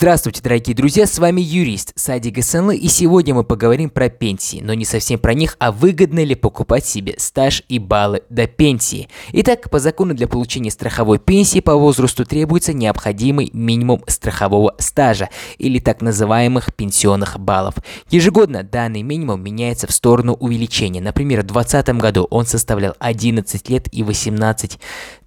Здравствуйте, 0.00 0.40
дорогие 0.40 0.74
друзья, 0.74 1.06
с 1.06 1.18
вами 1.18 1.42
юрист 1.42 1.92
Сади 1.94 2.30
Гасанлы, 2.30 2.74
и 2.74 2.88
сегодня 2.88 3.34
мы 3.34 3.44
поговорим 3.44 3.90
про 3.90 4.08
пенсии, 4.08 4.62
но 4.62 4.72
не 4.72 4.86
совсем 4.86 5.18
про 5.18 5.34
них, 5.34 5.56
а 5.58 5.72
выгодно 5.72 6.24
ли 6.24 6.34
покупать 6.34 6.86
себе 6.86 7.16
стаж 7.18 7.62
и 7.68 7.78
баллы 7.78 8.22
до 8.30 8.46
пенсии. 8.46 9.10
Итак, 9.34 9.68
по 9.68 9.78
закону 9.78 10.14
для 10.14 10.26
получения 10.26 10.70
страховой 10.70 11.18
пенсии 11.18 11.60
по 11.60 11.74
возрасту 11.74 12.24
требуется 12.24 12.72
необходимый 12.72 13.50
минимум 13.52 14.02
страхового 14.06 14.74
стажа, 14.78 15.28
или 15.58 15.78
так 15.80 16.00
называемых 16.00 16.74
пенсионных 16.74 17.38
баллов. 17.38 17.74
Ежегодно 18.08 18.62
данный 18.62 19.02
минимум 19.02 19.44
меняется 19.44 19.86
в 19.86 19.92
сторону 19.92 20.32
увеличения. 20.32 21.02
Например, 21.02 21.42
в 21.42 21.48
2020 21.48 22.00
году 22.00 22.26
он 22.30 22.46
составлял 22.46 22.94
11 23.00 23.68
лет 23.68 23.86
и 23.92 24.02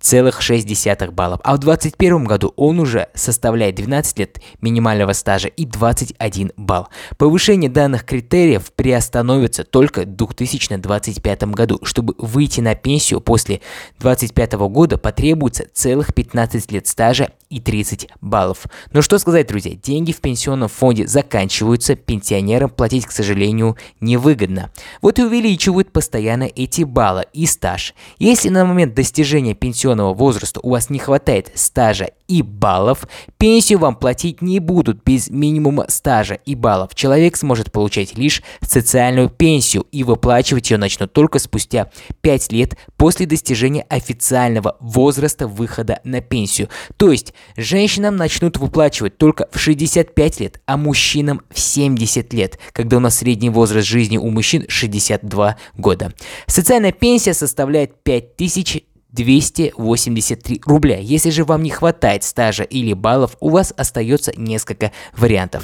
18,6 0.03 1.11
баллов, 1.11 1.39
а 1.43 1.55
в 1.55 1.59
2021 1.59 2.25
году 2.25 2.53
он 2.57 2.79
уже 2.79 3.07
составляет 3.13 3.75
12 3.75 4.19
лет 4.19 4.41
минимального 4.61 5.13
стажа 5.13 5.47
и 5.47 5.65
21 5.65 6.51
балл. 6.57 6.89
Повышение 7.17 7.69
данных 7.69 8.05
критериев 8.05 8.71
приостановится 8.73 9.63
только 9.63 10.01
в 10.01 10.15
2025 10.15 11.43
году. 11.45 11.79
Чтобы 11.83 12.15
выйти 12.17 12.59
на 12.59 12.75
пенсию 12.75 13.21
после 13.21 13.61
2025 13.99 14.53
года 14.69 14.97
потребуется 14.97 15.65
целых 15.73 16.13
15 16.13 16.71
лет 16.71 16.87
стажа 16.87 17.31
и 17.49 17.59
30 17.59 18.09
баллов. 18.19 18.65
Но 18.91 19.01
что 19.01 19.17
сказать, 19.19 19.47
друзья, 19.47 19.75
деньги 19.75 20.11
в 20.11 20.19
пенсионном 20.21 20.69
фонде 20.69 21.07
заканчиваются, 21.07 21.95
пенсионерам 21.95 22.69
платить, 22.69 23.05
к 23.05 23.11
сожалению, 23.11 23.77
невыгодно. 24.01 24.71
Вот 25.01 25.19
и 25.19 25.23
увеличивают 25.23 25.91
постоянно 25.91 26.43
эти 26.43 26.83
баллы 26.83 27.25
и 27.33 27.45
стаж. 27.45 27.93
Если 28.19 28.49
на 28.49 28.65
момент 28.65 28.95
достижения 28.95 29.53
пенсионного 29.53 29.92
возраста 29.95 30.59
у 30.63 30.71
вас 30.71 30.89
не 30.89 30.99
хватает 30.99 31.51
стажа 31.55 32.09
и 32.27 32.41
баллов, 32.41 33.07
пенсию 33.37 33.79
вам 33.79 33.95
платить 33.95 34.41
не 34.41 34.59
будут 34.59 35.03
без 35.03 35.29
минимума 35.29 35.85
стажа 35.89 36.35
и 36.35 36.55
баллов. 36.55 36.95
Человек 36.95 37.37
сможет 37.37 37.71
получать 37.71 38.17
лишь 38.17 38.41
социальную 38.61 39.29
пенсию 39.29 39.85
и 39.91 40.03
выплачивать 40.03 40.71
ее 40.71 40.77
начнут 40.77 41.13
только 41.13 41.39
спустя 41.39 41.91
5 42.21 42.51
лет 42.51 42.77
после 42.97 43.25
достижения 43.25 43.85
официального 43.89 44.77
возраста 44.79 45.47
выхода 45.47 45.99
на 46.03 46.21
пенсию. 46.21 46.69
То 46.97 47.11
есть 47.11 47.33
женщинам 47.55 48.15
начнут 48.15 48.57
выплачивать 48.57 49.17
только 49.17 49.47
в 49.51 49.59
65 49.59 50.39
лет, 50.39 50.61
а 50.65 50.77
мужчинам 50.77 51.41
в 51.49 51.59
70 51.59 52.33
лет, 52.33 52.59
когда 52.71 52.97
у 52.97 52.99
нас 52.99 53.17
средний 53.17 53.49
возраст 53.49 53.87
жизни 53.87 54.17
у 54.17 54.29
мужчин 54.29 54.65
62 54.67 55.57
года. 55.77 56.13
Социальная 56.47 56.91
пенсия 56.91 57.33
составляет 57.33 58.03
5000 58.03 58.85
283 59.13 60.61
рубля. 60.65 60.97
Если 60.99 61.29
же 61.29 61.45
вам 61.45 61.63
не 61.63 61.69
хватает 61.69 62.23
стажа 62.23 62.63
или 62.63 62.93
баллов, 62.93 63.37
у 63.39 63.49
вас 63.49 63.73
остается 63.77 64.33
несколько 64.35 64.91
вариантов. 65.15 65.63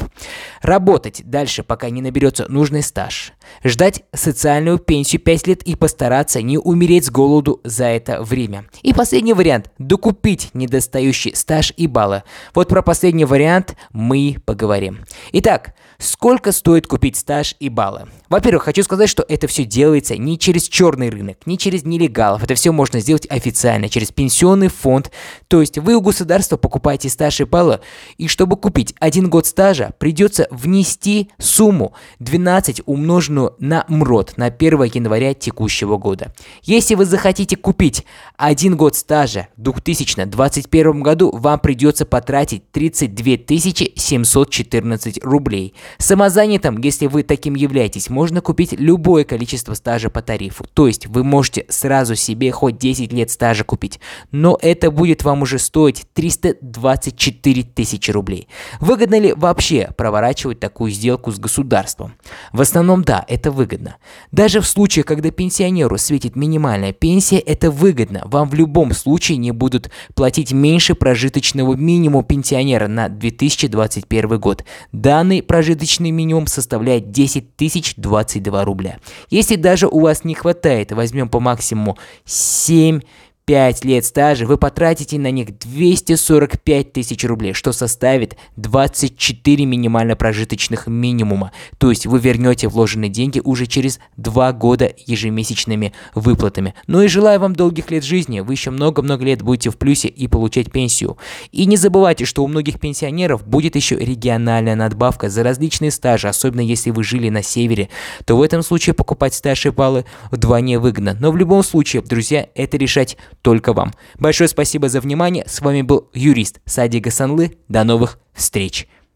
Работать 0.61 1.23
дальше, 1.25 1.63
пока 1.63 1.89
не 1.89 2.01
наберется 2.01 2.45
нужный 2.47 2.83
стаж. 2.83 3.33
Ждать 3.63 4.03
социальную 4.13 4.77
пенсию 4.77 5.21
5 5.21 5.47
лет 5.47 5.63
и 5.63 5.75
постараться 5.75 6.41
не 6.41 6.57
умереть 6.57 7.05
с 7.05 7.09
голоду 7.09 7.59
за 7.63 7.85
это 7.85 8.21
время. 8.21 8.65
И 8.83 8.93
последний 8.93 9.33
вариант– 9.33 9.71
докупить 9.79 10.49
недостающий 10.53 11.35
стаж 11.35 11.73
и 11.75 11.87
баллы. 11.87 12.23
Вот 12.53 12.69
про 12.69 12.81
последний 12.81 13.25
вариант 13.25 13.75
мы 13.91 14.37
поговорим. 14.45 14.99
Итак, 15.31 15.73
сколько 15.97 16.51
стоит 16.51 16.85
купить 16.87 17.17
стаж 17.17 17.55
и 17.59 17.69
баллы? 17.69 18.07
Во-первых, 18.29 18.63
хочу 18.63 18.83
сказать, 18.83 19.09
что 19.09 19.25
это 19.27 19.47
все 19.47 19.65
делается 19.65 20.15
не 20.15 20.37
через 20.37 20.67
черный 20.67 21.09
рынок, 21.09 21.37
не 21.47 21.57
через 21.57 21.83
нелегалов. 21.83 22.43
Это 22.43 22.53
все 22.53 22.71
можно 22.71 22.99
сделать 22.99 23.25
официально, 23.39 23.89
через 23.89 24.11
пенсионный 24.11 24.67
фонд. 24.67 25.11
То 25.47 25.61
есть 25.61 25.77
вы 25.77 25.95
у 25.95 26.01
государства 26.01 26.57
покупаете 26.57 27.09
стаж 27.09 27.39
баллы, 27.41 27.79
и 28.17 28.27
чтобы 28.27 28.57
купить 28.57 28.93
один 28.99 29.29
год 29.29 29.45
стажа, 29.45 29.93
придется 29.97 30.47
внести 30.51 31.29
сумму 31.39 31.93
12 32.19 32.81
умноженную 32.85 33.55
на 33.59 33.85
МРОД 33.87 34.37
на 34.37 34.47
1 34.47 34.83
января 34.83 35.33
текущего 35.33 35.97
года. 35.97 36.33
Если 36.63 36.95
вы 36.95 37.05
захотите 37.05 37.55
купить 37.55 38.05
один 38.37 38.75
год 38.75 38.95
стажа 38.95 39.47
в 39.55 39.61
2021 39.61 41.01
году, 41.01 41.31
вам 41.35 41.59
придется 41.59 42.05
потратить 42.05 42.71
32 42.71 43.57
714 43.95 45.23
рублей. 45.23 45.73
Самозанятым, 45.97 46.81
если 46.81 47.07
вы 47.07 47.23
таким 47.23 47.55
являетесь, 47.55 48.09
можно 48.09 48.41
купить 48.41 48.73
любое 48.73 49.23
количество 49.23 49.73
стажа 49.73 50.09
по 50.09 50.21
тарифу. 50.21 50.65
То 50.73 50.87
есть 50.87 51.07
вы 51.07 51.23
можете 51.23 51.65
сразу 51.69 52.15
себе 52.15 52.51
хоть 52.51 52.77
10 52.77 53.13
лет 53.13 53.28
стажа 53.29 53.63
купить, 53.63 53.99
но 54.31 54.57
это 54.61 54.91
будет 54.91 55.23
вам 55.23 55.41
уже 55.41 55.59
стоить 55.59 56.05
324 56.13 57.63
тысячи 57.63 58.11
рублей. 58.11 58.47
Выгодно 58.79 59.19
ли 59.19 59.33
вообще 59.33 59.89
проворачивать 59.97 60.59
такую 60.59 60.91
сделку 60.91 61.31
с 61.31 61.39
государством? 61.39 62.13
В 62.53 62.61
основном 62.61 63.03
да, 63.03 63.25
это 63.27 63.51
выгодно. 63.51 63.97
Даже 64.31 64.61
в 64.61 64.67
случае, 64.67 65.03
когда 65.03 65.31
пенсионеру 65.31 65.97
светит 65.97 66.35
минимальная 66.35 66.93
пенсия, 66.93 67.39
это 67.39 67.71
выгодно. 67.71 68.23
Вам 68.25 68.49
в 68.49 68.53
любом 68.53 68.93
случае 68.93 69.37
не 69.37 69.51
будут 69.51 69.89
платить 70.15 70.51
меньше 70.51 70.95
прожиточного 70.95 71.75
минимума 71.75 72.23
пенсионера 72.23 72.87
на 72.87 73.09
2021 73.09 74.39
год. 74.39 74.63
Данный 74.91 75.41
прожиточный 75.43 76.11
минимум 76.11 76.47
составляет 76.47 77.11
10 77.11 77.55
022 77.97 78.65
рубля. 78.65 78.99
Если 79.29 79.55
даже 79.55 79.87
у 79.87 79.99
вас 79.99 80.23
не 80.23 80.35
хватает, 80.35 80.91
возьмем 80.91 81.29
по 81.29 81.39
максимуму 81.39 81.97
7 82.25 83.01
5 83.49 83.83
лет 83.83 84.05
стажа, 84.05 84.45
вы 84.45 84.57
потратите 84.57 85.17
на 85.17 85.31
них 85.31 85.57
245 85.57 86.93
тысяч 86.93 87.23
рублей, 87.23 87.53
что 87.53 87.71
составит 87.71 88.37
24 88.57 89.65
минимально 89.65 90.15
прожиточных 90.15 90.85
минимума. 90.85 91.51
То 91.79 91.89
есть 91.89 92.05
вы 92.05 92.19
вернете 92.19 92.67
вложенные 92.67 93.09
деньги 93.09 93.41
уже 93.43 93.65
через 93.65 93.99
2 94.17 94.53
года 94.53 94.93
ежемесячными 95.03 95.93
выплатами. 96.13 96.75
Ну 96.85 97.01
и 97.01 97.07
желаю 97.07 97.39
вам 97.39 97.55
долгих 97.55 97.89
лет 97.89 98.03
жизни, 98.03 98.41
вы 98.41 98.53
еще 98.53 98.69
много-много 98.69 99.25
лет 99.25 99.41
будете 99.41 99.71
в 99.71 99.77
плюсе 99.77 100.09
и 100.09 100.27
получать 100.27 100.71
пенсию. 100.71 101.17
И 101.51 101.65
не 101.65 101.75
забывайте, 101.75 102.25
что 102.25 102.43
у 102.43 102.47
многих 102.47 102.79
пенсионеров 102.79 103.47
будет 103.47 103.75
еще 103.75 103.97
региональная 103.97 104.75
надбавка 104.75 105.27
за 105.27 105.41
различные 105.41 105.89
стажи, 105.89 106.27
особенно 106.27 106.61
если 106.61 106.91
вы 106.91 107.03
жили 107.03 107.29
на 107.29 107.41
севере, 107.41 107.89
то 108.25 108.37
в 108.37 108.43
этом 108.43 108.61
случае 108.61 108.93
покупать 108.93 109.33
стаж 109.33 109.65
и 109.65 109.71
баллы 109.71 110.05
вдвойне 110.29 110.77
выгодно. 110.77 111.17
Но 111.19 111.31
в 111.31 111.37
любом 111.37 111.63
случае, 111.63 112.03
друзья, 112.03 112.47
это 112.53 112.77
решать 112.77 113.17
только 113.41 113.73
вам. 113.73 113.93
Большое 114.17 114.47
спасибо 114.47 114.89
за 114.89 115.01
внимание. 115.01 115.45
С 115.47 115.61
вами 115.61 115.81
был 115.81 116.09
юрист 116.13 116.59
Сади 116.65 116.99
Гасанлы. 116.99 117.57
До 117.67 117.83
новых 117.83 118.19
встреч. 118.33 118.87